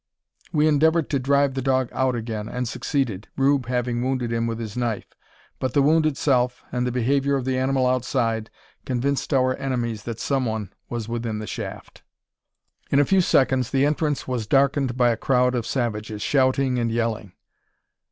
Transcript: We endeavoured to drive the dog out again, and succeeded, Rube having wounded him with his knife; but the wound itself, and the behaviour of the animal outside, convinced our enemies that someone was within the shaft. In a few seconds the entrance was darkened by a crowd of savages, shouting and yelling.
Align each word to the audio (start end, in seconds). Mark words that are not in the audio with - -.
We 0.51 0.67
endeavoured 0.67 1.11
to 1.11 1.19
drive 1.19 1.53
the 1.53 1.61
dog 1.61 1.89
out 1.91 2.15
again, 2.15 2.49
and 2.49 2.67
succeeded, 2.67 3.27
Rube 3.37 3.67
having 3.67 4.01
wounded 4.01 4.33
him 4.33 4.47
with 4.47 4.57
his 4.57 4.75
knife; 4.75 5.13
but 5.59 5.75
the 5.75 5.83
wound 5.83 6.07
itself, 6.07 6.63
and 6.71 6.87
the 6.87 6.91
behaviour 6.91 7.35
of 7.35 7.45
the 7.45 7.55
animal 7.55 7.85
outside, 7.85 8.49
convinced 8.83 9.31
our 9.31 9.55
enemies 9.57 10.01
that 10.05 10.19
someone 10.19 10.73
was 10.89 11.07
within 11.07 11.37
the 11.37 11.45
shaft. 11.45 12.01
In 12.89 12.97
a 12.99 13.05
few 13.05 13.21
seconds 13.21 13.69
the 13.69 13.85
entrance 13.85 14.27
was 14.27 14.47
darkened 14.47 14.97
by 14.97 15.11
a 15.11 15.17
crowd 15.17 15.53
of 15.53 15.67
savages, 15.67 16.23
shouting 16.23 16.79
and 16.79 16.91
yelling. 16.91 17.33